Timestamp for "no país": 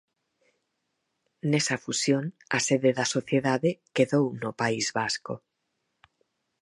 4.41-4.85